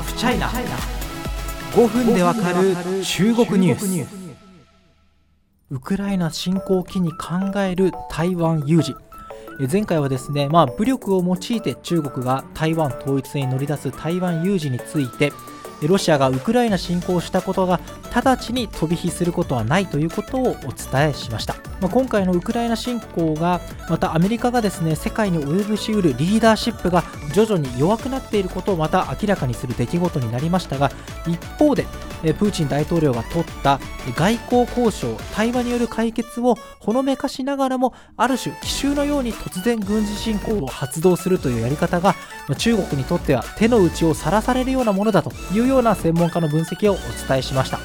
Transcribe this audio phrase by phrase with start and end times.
[0.00, 0.48] ハフチャイナ
[1.72, 4.30] 5分でわかる中国ニュース。
[5.68, 8.96] ウクライナ侵攻を機に考える台湾有事。
[9.70, 15.34] 前回はですね、まあ、武力を用いて中国が台湾統一に乗り出す台湾有事について
[15.86, 17.78] ロシアがウクライナ侵攻したことが
[18.14, 23.60] 直ちに飛び火することはないということをお伝えしました、まあ、今回のウクライナ侵攻が
[23.90, 27.02] またアメリカがですね世界に及ぼしうるリーダーシップが
[27.32, 30.90] 徐々に弱くなっていることをまた明らかにする出来事になりましたが
[31.26, 31.84] 一方で
[32.22, 33.80] プーチン大統領が取った
[34.16, 42.14] 外交交渉対話による解決をほのめかしながらもある種奇襲のように突然軍事侵攻を発動するというやり方が
[42.58, 47.78] 中国にとっては手の内をさらされるようなものだというような専門家の分析をお伝えしました。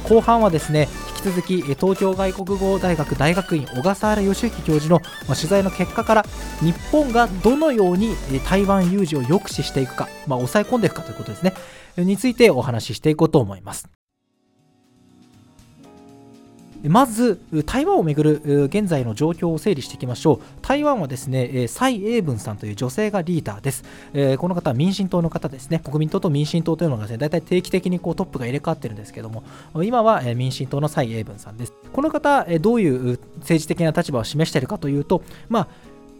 [0.00, 6.22] 後半はですねき続き東京外国語大学大学院小笠原義之教授の取材の結果から
[6.60, 8.14] 日本がどのように
[8.48, 11.54] 台湾有事を抑止していくか、まあ、抑え込んでいくかということですね。
[11.96, 13.97] についてお話ししていこうと思います。
[16.84, 20.40] まず台湾をめぐる現在の状況を整理していきましょう。
[20.62, 23.82] 台湾はですね蔡英文さんという女性がリーダーです。
[24.38, 25.80] この方は民進党の方ですね。
[25.84, 29.42] 国民党と民進党というのが、ね、大体定期的にこうトップが入れ替わってるんですけども
[29.82, 31.72] 今は民進党の蔡英文さんです。
[31.92, 35.68] この方どういう政治的な立場を示しているかというとまあ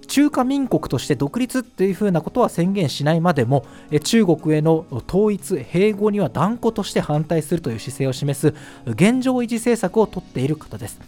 [0.09, 3.65] 中華民国として独立というふうなことは宣言しないまでも
[4.03, 8.55] 中国への統一併合には断固として反対するという姿勢を示す
[8.87, 10.99] 現状維持政策をとっている方です。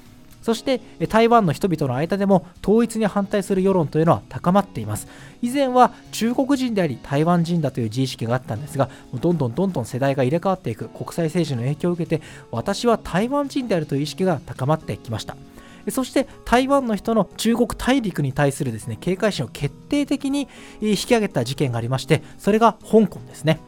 [0.43, 5.07] そして台湾の人々の間でも統一に反対する世論というのは高まっています。
[5.43, 15.37] 以前は中国人であり台湾人だという自意識があったんですがどんどんどんどん世代が入れ替わっていく国際政治の影響を受けて私は台湾人であるという意識が高まってきました。
[15.89, 20.49] そして台湾の人の中国大陸に対するですね警戒心を決定的に
[20.81, 23.61] 引き上げた事件がありましてそれが香港ですね。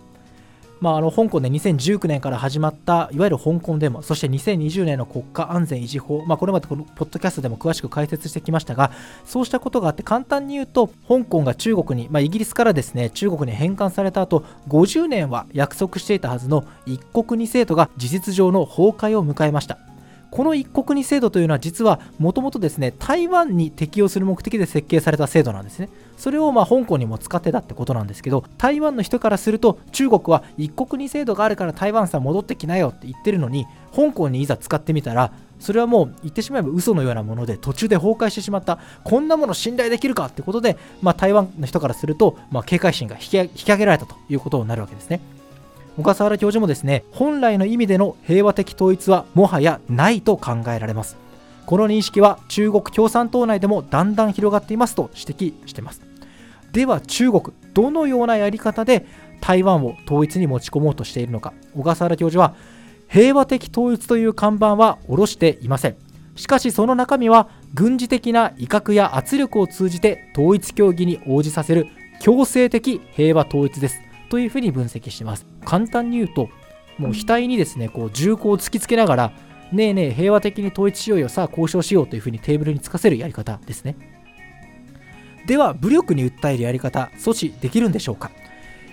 [0.83, 8.91] まあ、あの香港で2019年から始まったいわゆる香港デモそして2020年の国家安全維持法、まあ、これまでこのポッドキャストでも詳しく解説してきましたが
[9.25, 19.79] そうしたことがあって簡単に言うと香港が中国に、まあ、イギリスからですね中国に返還された後50年は約束していたはずの一国二制度が事実上の崩壊を迎えました
[20.33, 45.21] この一国二制度というのは実はもともとですね台湾に適用する目的で設計された制度なんですねそれをま香港にも使ってたってことなんですけど台湾の人からすると中国は一国二制度があるから台湾さん戻ってきなよって言ってるのに香港にいざ使ってみたらそれはもう言ってしまえば嘘のようなもので途中で崩壊してしまったこんなもの信頼できるかってことで、まあ、台湾の人からすると、まあ、警戒心が引き上げられたということになるわけですね。
[45.97, 51.17] 小笠原教授もですね本来の意味での平和的統一はもはやないと考えられます。
[51.67, 56.03] この認識は中国共産党内でもだんだん広がっていますと指摘しています。
[56.73, 57.42] では中国
[57.75, 59.07] どのようなやり方で
[59.41, 61.53] 台湾を統一に持ち込もうとしているのか。
[61.75, 62.55] 小笠原教授は
[63.09, 65.97] 平和的統一という看板は下ろしていません。
[66.35, 71.89] しかしその中身は軍事的な威嚇や圧力を通じて統一協議に応じさせる
[72.20, 74.01] 強制的平和統一です。
[74.33, 75.45] というふうに分析してます。
[75.63, 76.48] 簡単に言うと
[76.97, 79.33] もう額にですねこう銃口を突きつけながら
[79.73, 83.95] ねえねえ平和的に統一しようよさあ交渉しようというふうにテーブルにつかせるやり方ですね。
[85.47, 88.31] では武力に訴えるやり方阻止できるんでしょうか。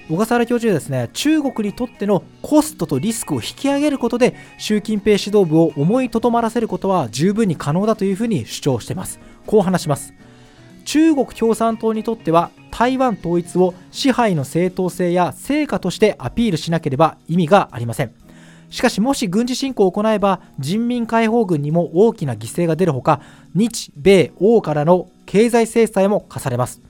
[0.10, 9.22] 小笠原教授はですね中国にとってのコストとリスクを引き上げることで習近平指導部を思いとどまらせることは十分に可能だというふうに主張しています。
[9.46, 10.14] こう話します。
[10.84, 18.14] 中国共産党にとっては台湾統一を支配の正当性や成果としてアピールしなければ意味がありません。
[18.70, 23.20] しかしもし軍事侵攻を行えば人民解放軍にも大きな犠牲が出るほか
[23.54, 26.82] 日米欧からの経済制裁も課されます。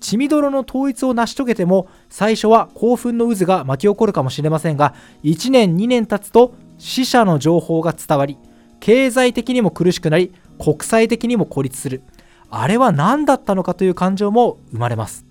[0.00, 8.38] 血みどろの統一を成し遂げても最初は興奮の渦が巻き起こるかもしれませんが1年2年経つと死者の情報が伝わり
[8.80, 12.02] 経済的にも苦しくなり国際的にも孤立する。
[12.56, 15.24] あれは何だったのかという感情も生まれます。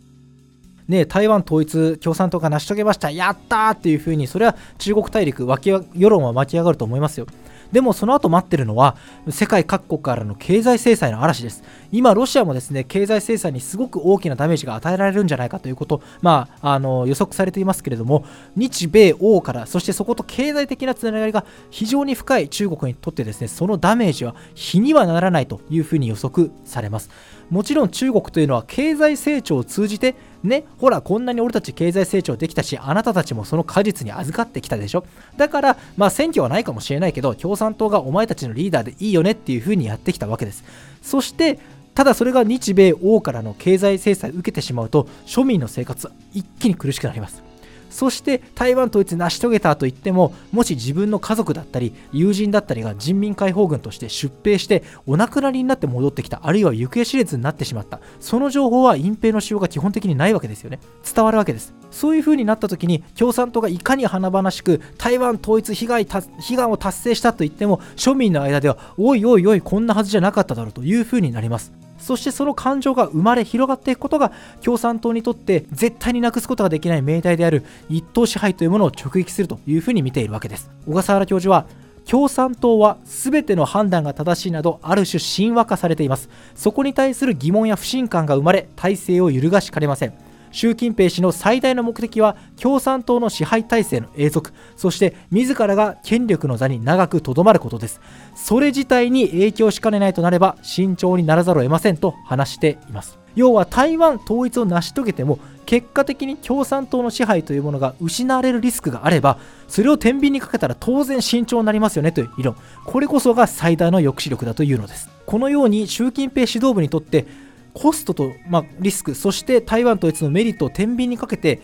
[0.90, 7.28] ね、台湾統一共産党が成し遂げましたやったーっていうふうにそれは中国大陸世論は巻き上がると思いますよ
[7.74, 8.96] でもその後待ってるのは
[9.30, 11.64] 世界各国からの経済制裁の嵐です。
[11.92, 18.26] 今、ロシアもですね経済制裁にすごく大きなダメージが与えられるんじゃないかということ、まあ、あの予測されていますけれども、
[18.56, 27.10] 日米欧から、そしてそこと経済的なつながりが非常に深い中国にとってですねそのダメージは比にはならないというふうに予測されます。
[27.50, 35.06] もちろん中国というのは経済成長を通じてね、ほら、こんなに俺たち経済成長できたし、あなたたちもその果実に預かってきたでしょ。
[35.38, 40.64] だから、まあ、選挙はないかもしれないけど、共産党がお前たちのリーダーでいいよねっていうふうにやってきたわけです。
[41.02, 41.60] そして、
[41.96, 47.53] ただそれが日米欧からの経済制裁を受けてしまうと、庶民の生活一気に苦しくなります。
[47.94, 60.64] そして台湾統一成し遂げたといってももし自分の家族だったり友人だったりが人民解放軍として出兵してお亡くなりになって戻ってきたあるいは行方知れずになってしまったその情報は隠蔽のしようが基本的にないわけです。
[60.64, 71.72] よね伝わるわけですそういう風になった時に共産党がいかに華々しく台湾統一被害悲願を達成したと言っても庶民の間ではおいおいおいこんなはずじゃなかっただろうという風になります。
[72.04, 80.70] そしてその感情が生まれ広がっていくことが共産党にとって絶対になくすことができない命題である一党支配というものを直撃するというふうに見ているわけです。
[80.86, 81.66] 小笠原教授は
[82.06, 86.30] 共産党は全ての判断が正しいなどある種神話化されています。
[86.56, 90.14] そこに対する疑問や不信感が生まれ体制を揺るがしかねません。
[90.54, 98.00] 習近平氏の最大の目的は共産党の支配体制の永続そして自らが権力の座に長くとどまることです。
[98.36, 103.20] それ自体に影響しかねないとなれば慎重にならざるを得ませんと話しています。
[103.36, 112.56] 要は台湾統一を成し遂げても結果的に共産党の支配というものが失われるリスクがあればそれを天秤にかけたら当然慎重になりますよねという理論。
[112.86, 115.10] これこそが最大の抑止力だというのです。
[115.26, 117.26] このように習近平指導部にとって
[117.74, 121.62] コストと、まあ、リスクそして台湾統一のメリットを天秤にかけて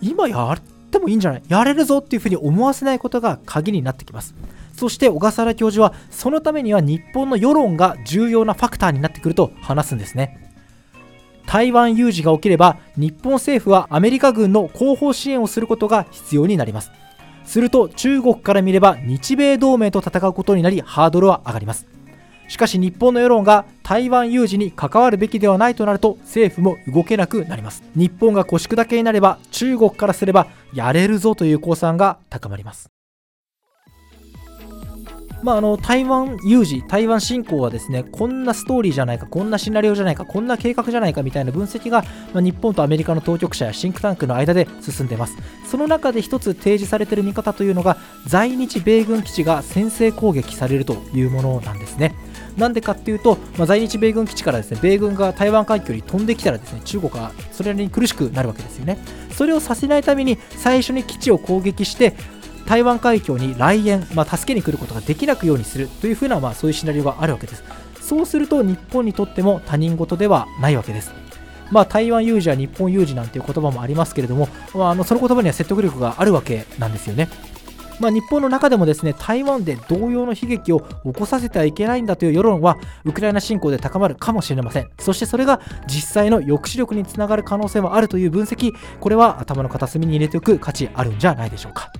[0.00, 0.60] 今やっ
[0.90, 1.42] てもいいんじゃない？
[1.48, 4.34] やれるぞっていうふうに思わせないことが鍵になってきます。
[4.72, 10.50] そして小笠原教授はそのためには日本の世論が重要なファクターになってくると話すんですね。
[11.46, 16.90] 台湾有事が起きれば日本政府はアメリカ軍の後方支援をすることが必要になります。
[17.44, 21.86] すると中国から見れば日米同盟と戦うことになりハードルは上がります。
[22.48, 27.82] しかし日本の世論が台湾有事に関わるべきではないとなると政府も動けなくなります。
[27.96, 32.88] 日本が腰砕けになれば中国からすればやれるぞという公算が高まります。
[35.42, 45.36] まあ、あの台湾有事、台湾侵攻はですねこんなストーリーじゃないか、こんなシナリオじゃないか、こんな計画じゃないかみたいな分析が、まあ、日本とアメリカの当局者やシンクタンクの間で進んでいます。
[45.70, 47.96] その中で一つ提示されている見方というのが、
[48.26, 52.14] 在日米軍基地が先制攻撃されるというものなんですね。
[52.56, 58.98] なんでかっていうと、まあ、在日米軍基地からですね米軍が台湾海峡に飛んできたらですね中国はそれなりに苦しくなるわけですよね。
[59.30, 62.14] それをさせないために最初に基地を攻撃して
[62.70, 67.64] 台湾海峡に来園、まあ、助けに来ることができなくようにするというふうな、まあ、そういうシナリオがあるわけです。
[68.00, 71.10] そうすると日本にとっても他人事ではないわけです。
[71.72, 77.28] まあ、台湾有事は日本有事なんていう言葉もありますけれども、まあ、あのその言葉には説得力があるわけなんですよね。
[77.98, 91.92] まあ、日本の中でもですね台湾で同様の悲劇を起こさせてはいけないんだという世論はウクライナ侵攻で高まるかもしれませんそしてそれが実際の抑止力につながる可能性もあるという分析これは頭の片隅に入れておく価値あるんじゃないでしょうか